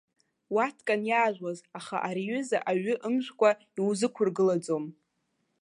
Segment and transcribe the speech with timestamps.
[0.53, 4.85] Уаткан иаажәуаз, аха ари аҩыза аҩы ымжәкәа иузықәыргылаӡом.